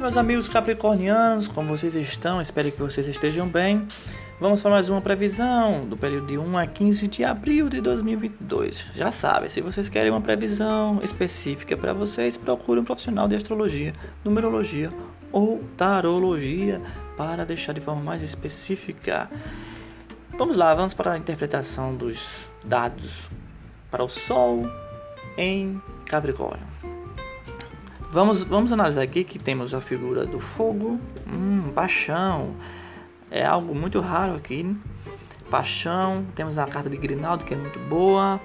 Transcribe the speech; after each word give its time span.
meus 0.00 0.16
amigos 0.16 0.48
capricornianos, 0.48 1.46
como 1.46 1.76
vocês 1.76 1.94
estão? 1.94 2.40
Espero 2.40 2.72
que 2.72 2.80
vocês 2.80 3.06
estejam 3.06 3.46
bem. 3.46 3.86
Vamos 4.40 4.62
para 4.62 4.70
mais 4.70 4.88
uma 4.88 5.02
previsão 5.02 5.84
do 5.84 5.94
período 5.94 6.26
de 6.26 6.38
1 6.38 6.56
a 6.56 6.66
15 6.66 7.06
de 7.06 7.22
abril 7.22 7.68
de 7.68 7.82
2022. 7.82 8.86
Já 8.94 9.12
sabe, 9.12 9.50
se 9.50 9.60
vocês 9.60 9.90
querem 9.90 10.10
uma 10.10 10.22
previsão 10.22 11.00
específica 11.02 11.76
para 11.76 11.92
vocês, 11.92 12.38
procure 12.38 12.80
um 12.80 12.84
profissional 12.84 13.28
de 13.28 13.34
astrologia, 13.36 13.92
numerologia 14.24 14.90
ou 15.30 15.62
tarologia 15.76 16.80
para 17.14 17.44
deixar 17.44 17.74
de 17.74 17.82
forma 17.82 18.00
mais 18.00 18.22
específica. 18.22 19.30
Vamos 20.30 20.56
lá, 20.56 20.74
vamos 20.74 20.94
para 20.94 21.12
a 21.12 21.18
interpretação 21.18 21.94
dos 21.94 22.46
dados 22.64 23.28
para 23.90 24.02
o 24.02 24.08
Sol 24.08 24.62
em 25.36 25.78
Capricórnio. 26.06 26.79
Vamos, 28.12 28.42
vamos 28.44 28.72
analisar 28.72 29.02
aqui 29.02 29.22
que 29.22 29.38
temos 29.38 29.72
a 29.72 29.80
figura 29.80 30.26
do 30.26 30.40
fogo, 30.40 31.00
hum, 31.26 31.70
paixão, 31.74 32.56
é 33.30 33.44
algo 33.44 33.74
muito 33.74 34.00
raro 34.00 34.34
aqui. 34.34 34.76
Paixão, 35.48 36.26
temos 36.34 36.58
a 36.58 36.66
carta 36.66 36.90
de 36.90 36.96
Grinaldo 36.96 37.44
que 37.44 37.54
é 37.54 37.56
muito 37.56 37.78
boa. 37.78 38.40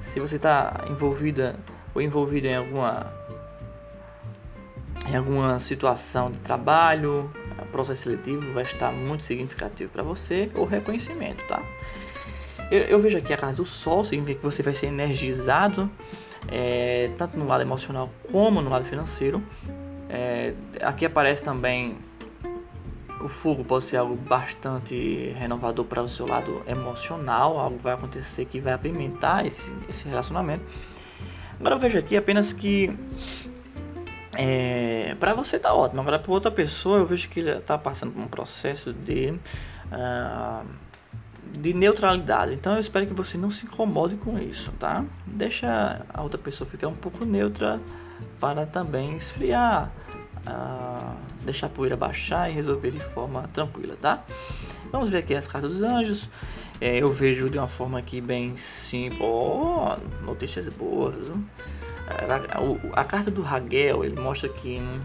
Se 0.00 0.20
você 0.20 0.36
está 0.36 0.84
envolvida 0.90 1.56
ou 1.94 2.02
envolvido 2.02 2.46
em 2.46 2.56
alguma 2.56 3.12
em 5.06 5.16
alguma 5.16 5.58
situação 5.58 6.30
de 6.30 6.38
trabalho, 6.38 7.30
processo 7.74 8.04
seletivo 8.04 8.52
vai 8.52 8.62
estar 8.62 8.92
muito 8.92 9.24
significativo 9.24 9.90
para 9.90 10.04
você 10.04 10.48
ou 10.54 10.64
reconhecimento, 10.64 11.44
tá? 11.48 11.60
Eu, 12.70 12.82
eu, 12.82 13.00
vejo 13.00 13.18
aqui 13.18 13.32
a 13.32 13.36
carta 13.36 13.56
do 13.56 13.66
Sol, 13.66 14.04
significa 14.04 14.38
que 14.38 14.44
você 14.44 14.62
vai 14.62 14.74
ser 14.74 14.86
energizado 14.86 15.90
é, 16.48 17.10
tanto 17.16 17.38
no 17.38 17.46
lado 17.46 17.62
emocional 17.62 18.10
como 18.30 18.60
no 18.60 18.70
lado 18.70 18.84
financeiro. 18.84 19.42
É, 20.08 20.54
aqui 20.82 21.06
aparece 21.06 21.42
também 21.42 21.96
o 23.24 23.28
fogo 23.28 23.64
pode 23.64 23.84
ser 23.84 23.96
algo 23.96 24.14
bastante 24.14 25.32
renovador 25.38 25.86
para 25.86 26.02
o 26.02 26.08
seu 26.08 26.26
lado 26.26 26.62
emocional, 26.66 27.58
algo 27.58 27.78
vai 27.78 27.94
acontecer 27.94 28.44
que 28.44 28.60
vai 28.60 28.74
apimentar 28.74 29.46
esse, 29.46 29.74
esse 29.88 30.06
relacionamento. 30.06 30.64
Agora 31.58 31.76
eu 31.76 31.78
vejo 31.78 31.98
aqui 31.98 32.16
apenas 32.16 32.52
que 32.52 32.94
é, 34.36 35.16
para 35.18 35.32
você 35.32 35.58
tá 35.58 35.72
ótimo, 35.72 36.02
agora 36.02 36.18
para 36.18 36.32
outra 36.32 36.50
pessoa 36.50 36.98
eu 36.98 37.06
vejo 37.06 37.28
que 37.28 37.40
ele 37.40 37.50
está 37.50 37.78
passando 37.78 38.12
por 38.12 38.20
um 38.20 38.26
processo 38.26 38.92
de 38.92 39.30
uh, 39.30 40.66
de 41.52 41.72
neutralidade. 41.72 42.54
Então 42.54 42.74
eu 42.74 42.80
espero 42.80 43.06
que 43.06 43.14
você 43.14 43.36
não 43.38 43.50
se 43.50 43.66
incomode 43.66 44.16
com 44.16 44.38
isso, 44.38 44.72
tá? 44.78 45.04
Deixa 45.26 46.04
a 46.12 46.22
outra 46.22 46.38
pessoa 46.38 46.68
ficar 46.68 46.88
um 46.88 46.94
pouco 46.94 47.24
neutra 47.24 47.80
para 48.40 48.66
também 48.66 49.16
esfriar, 49.16 49.90
uh, 50.46 51.14
deixar 51.44 51.66
a 51.66 51.70
poeira 51.70 51.96
baixar 51.96 52.50
e 52.50 52.54
resolver 52.54 52.90
de 52.90 53.00
forma 53.00 53.48
tranquila, 53.52 53.96
tá? 54.00 54.24
Vamos 54.90 55.10
ver 55.10 55.18
aqui 55.18 55.34
as 55.34 55.48
cartas 55.48 55.72
dos 55.72 55.82
anjos. 55.82 56.28
É, 56.80 56.98
eu 56.98 57.12
vejo 57.12 57.48
de 57.48 57.58
uma 57.58 57.68
forma 57.68 57.98
aqui 57.98 58.20
bem 58.20 58.56
simples. 58.56 59.20
Oh, 59.20 59.96
notícias 60.24 60.68
boas. 60.68 61.14
A, 62.06 62.98
a, 62.98 63.00
a, 63.00 63.04
carta 63.04 63.30
do 63.30 63.42
Hagel 63.44 64.04
ele 64.04 64.20
mostra 64.20 64.48
que 64.48 64.78
hum, 64.78 65.00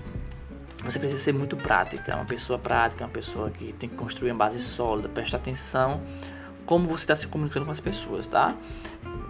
você 0.84 0.98
precisa 0.98 1.22
ser 1.22 1.34
muito 1.34 1.58
prática, 1.58 2.16
uma 2.16 2.26
pessoa 2.26 2.58
prática, 2.58 3.04
uma 3.04 3.10
pessoa 3.12 3.50
que 3.50 3.74
tem 3.74 3.90
que 3.90 3.96
construir 3.96 4.32
uma 4.32 4.38
base 4.38 4.60
sólida, 4.60 5.10
prestar 5.10 5.38
atenção 5.38 6.02
como 6.66 6.88
você 6.88 7.04
está 7.04 7.16
se 7.16 7.28
comunicando 7.28 7.66
com 7.66 7.72
as 7.72 7.80
pessoas, 7.80 8.28
tá? 8.28 8.56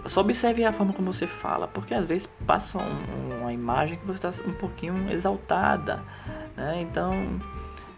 Só 0.06 0.20
observe 0.20 0.66
a 0.66 0.74
forma 0.74 0.92
como 0.92 1.14
você 1.14 1.26
fala, 1.26 1.70
porque 1.70 1.94
às 1.94 2.06
vezes 2.06 2.28
passa 2.46 2.78
um, 2.78 3.40
uma 3.42 3.54
imagem 3.54 3.98
que 3.98 4.06
você 4.06 4.28
está 4.28 4.44
um 4.46 4.54
pouquinho 4.54 5.10
exaltada, 5.10 6.04
né? 6.58 6.82
Então, 6.82 7.40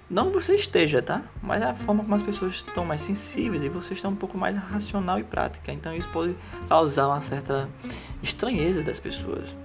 não 0.07 0.27
que 0.27 0.35
você 0.35 0.53
esteja, 0.53 1.01
tá? 1.01 1.23
Mas 1.41 1.63
a 1.63 1.73
forma 1.73 2.03
como 2.03 2.13
as 2.13 2.21
pessoas 2.21 2.53
estão 2.53 2.85
mais 2.85 3.01
sensíveis 3.01 3.63
e 3.63 3.69
você 3.69 3.95
está 3.95 4.09
um 4.09 4.15
pouco 4.15 4.37
mais 4.37 4.55
racional 4.55 5.19
e 5.19 5.23
prática. 5.23 5.71
Então, 5.71 5.95
isso 5.95 6.07
pode 6.09 6.35
causar 6.69 7.07
uma 7.07 7.21
certa 7.21 7.67
estranheza 8.21 8.83
das 8.83 8.99
pessoas. 8.99 9.55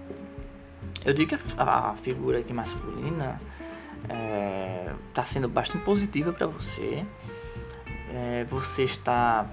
Eu 1.05 1.13
digo 1.13 1.37
que 1.37 1.43
a, 1.59 1.91
a 1.91 1.95
figura 1.97 2.39
aqui 2.39 2.53
masculina 2.53 3.39
está 4.07 4.15
é, 4.15 4.93
tá 5.13 5.25
sendo 5.25 5.49
bastante 5.49 5.85
positiva 5.85 6.33
para 6.33 6.47
você. 6.47 7.05
É, 8.13 8.47
você 8.49 8.85
está 8.85 9.47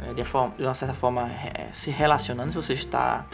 é, 0.00 0.14
de, 0.14 0.24
forma, 0.24 0.54
de 0.56 0.64
uma 0.64 0.74
certa 0.74 0.94
forma 0.94 1.30
é, 1.30 1.68
se 1.72 1.90
relacionando, 1.90 2.50
se 2.50 2.56
você 2.56 2.72
está 2.72 3.26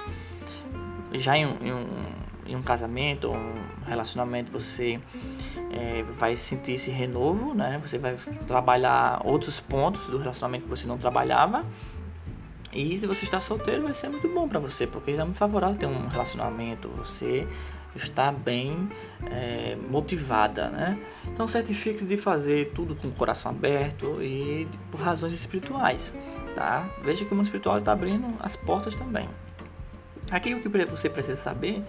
já 1.12 1.36
em 1.36 1.46
um, 1.46 1.56
em 1.62 1.72
um, 1.72 2.06
em 2.46 2.56
um 2.56 2.62
casamento, 2.62 3.30
um 3.30 3.54
relacionamento, 3.86 4.50
você 4.52 5.00
é, 5.70 6.02
vai 6.18 6.36
sentir 6.36 6.72
esse 6.72 6.90
renovo, 6.90 7.54
né? 7.54 7.78
Você 7.82 7.98
vai 7.98 8.16
trabalhar 8.46 9.20
outros 9.24 9.58
pontos 9.60 10.06
do 10.06 10.18
relacionamento 10.18 10.64
que 10.64 10.70
você 10.70 10.86
não 10.86 10.98
trabalhava. 10.98 11.64
E 12.72 12.98
se 12.98 13.06
você 13.06 13.24
está 13.24 13.40
solteiro, 13.40 13.82
vai 13.82 13.94
ser 13.94 14.10
muito 14.10 14.28
bom 14.28 14.46
para 14.46 14.58
você, 14.60 14.86
porque 14.86 15.12
é 15.12 15.24
muito 15.24 15.38
favorável 15.38 15.76
ter 15.76 15.86
um 15.86 16.06
relacionamento. 16.08 16.88
Você 16.96 17.46
está 17.94 18.30
bem 18.30 18.88
é, 19.30 19.76
motivada, 19.88 20.68
né? 20.68 20.98
Então 21.26 21.48
certifique 21.48 22.04
de 22.04 22.16
fazer 22.16 22.72
tudo 22.74 22.94
com 22.94 23.08
o 23.08 23.12
coração 23.12 23.50
aberto 23.50 24.22
e 24.22 24.68
por 24.90 25.00
razões 25.00 25.32
espirituais 25.32 26.12
tá? 26.58 26.88
Veja 27.02 27.24
que 27.24 27.32
o 27.32 27.36
mundo 27.36 27.46
espiritual 27.46 27.78
está 27.78 27.92
abrindo 27.92 28.34
as 28.40 28.56
portas 28.56 28.96
também. 28.96 29.28
Aqui 30.28 30.52
o 30.54 30.60
que 30.60 30.68
você 30.68 31.08
precisa 31.08 31.36
saber 31.36 31.84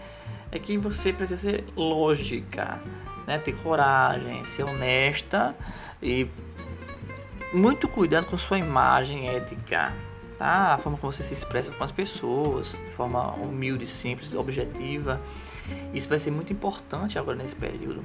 é 0.52 0.60
que 0.60 0.78
você 0.78 1.12
precisa 1.12 1.42
ser 1.42 1.66
lógica, 1.76 2.80
né? 3.26 3.40
ter 3.40 3.56
coragem, 3.64 4.46
ser 4.46 4.64
honesta 4.64 5.56
e 6.02 6.28
muito 7.52 7.88
cuidado 7.88 8.28
com 8.28 8.38
sua 8.38 8.60
imagem 8.60 9.28
ética, 9.28 9.92
tá? 10.40 10.74
A 10.74 10.78
forma 10.78 10.98
como 10.98 11.12
você 11.12 11.22
se 11.22 11.34
expressa 11.34 11.70
com 11.70 11.84
as 11.84 11.92
pessoas, 11.92 12.72
de 12.72 12.96
forma 12.96 13.34
humilde, 13.34 13.86
simples, 13.86 14.34
objetiva. 14.34 15.22
Isso 15.94 16.08
vai 16.08 16.18
ser 16.18 16.32
muito 16.32 16.52
importante 16.54 17.20
agora 17.20 17.38
nesse 17.38 17.56
período. 17.56 18.04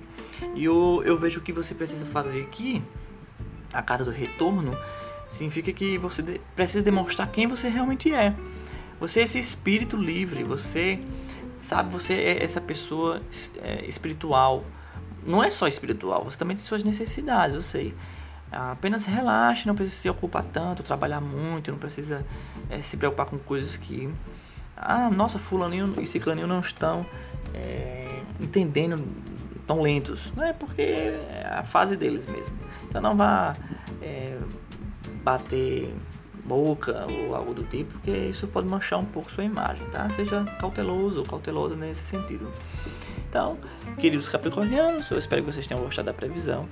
E 0.54 0.64
eu, 0.64 1.00
eu 1.06 1.16
vejo 1.16 1.40
que 1.40 1.52
você 1.52 1.74
precisa 1.74 2.04
fazer 2.04 2.42
aqui, 2.42 2.82
a 3.72 3.80
carta 3.80 4.04
do 4.04 4.10
retorno, 4.10 4.76
significa 5.28 5.72
que 5.72 5.96
você 5.96 6.40
precisa 6.54 6.82
demonstrar 6.82 7.30
quem 7.30 7.46
você 7.46 7.68
realmente 7.68 8.12
é. 8.12 8.34
Você 8.98 9.20
é 9.20 9.22
esse 9.22 9.38
espírito 9.38 9.96
livre, 9.96 10.42
você 10.42 10.98
sabe, 11.60 11.90
você 11.90 12.14
é 12.14 12.44
essa 12.44 12.60
pessoa 12.60 13.22
é, 13.62 13.84
espiritual. 13.86 14.64
Não 15.24 15.42
é 15.42 15.50
só 15.50 15.66
espiritual, 15.68 16.24
você 16.24 16.36
também 16.36 16.56
tem 16.56 16.64
suas 16.66 16.82
necessidades, 16.82 17.54
eu 17.54 17.62
sei. 17.62 17.94
Apenas 18.54 19.04
relaxe, 19.04 19.66
não 19.66 19.74
precisa 19.74 19.96
se 19.96 20.08
ocupar 20.08 20.44
tanto, 20.44 20.82
trabalhar 20.82 21.20
muito, 21.20 21.70
não 21.70 21.78
precisa 21.78 22.24
é, 22.70 22.80
se 22.82 22.96
preocupar 22.96 23.26
com 23.26 23.38
coisas 23.38 23.76
que. 23.76 24.08
Ah, 24.76 25.10
nossa, 25.10 25.38
fulaninho 25.38 25.94
e 26.00 26.06
ciclaninho 26.06 26.46
não 26.46 26.60
estão 26.60 27.04
é, 27.52 28.20
entendendo 28.40 29.02
tão 29.66 29.80
lentos. 29.82 30.32
Não 30.36 30.44
é 30.44 30.52
porque 30.52 30.82
é 30.82 31.46
a 31.50 31.64
fase 31.64 31.96
deles 31.96 32.26
mesmo. 32.26 32.54
Então 32.88 33.00
não 33.00 33.16
vá 33.16 33.56
é, 34.00 34.38
bater 35.22 35.94
boca 36.44 37.06
ou 37.10 37.34
algo 37.34 37.54
do 37.54 37.64
tipo, 37.64 37.92
porque 37.92 38.10
isso 38.10 38.46
pode 38.46 38.68
manchar 38.68 38.98
um 38.98 39.04
pouco 39.04 39.30
sua 39.30 39.44
imagem, 39.44 39.84
tá? 39.86 40.08
Seja 40.10 40.44
cauteloso 40.60 41.20
ou 41.20 41.26
cauteloso 41.26 41.74
nesse 41.74 42.04
sentido. 42.04 42.50
Então, 43.28 43.58
queridos 43.98 44.28
capricornianos, 44.28 45.10
eu 45.10 45.18
espero 45.18 45.42
que 45.42 45.52
vocês 45.52 45.66
tenham 45.66 45.82
gostado 45.82 46.06
da 46.06 46.14
previsão. 46.14 46.68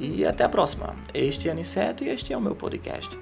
E 0.00 0.24
até 0.24 0.44
a 0.44 0.48
próxima. 0.48 0.94
Este 1.14 1.48
é 1.48 1.52
Aniceto 1.52 2.04
e 2.04 2.08
este 2.08 2.32
é 2.32 2.36
o 2.36 2.40
meu 2.40 2.54
podcast. 2.54 3.18